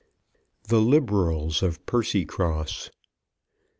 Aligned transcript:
THE 0.67 0.81
LIBERALS 0.81 1.61
OF 1.61 1.85
PERCYCROSS. 1.85 2.89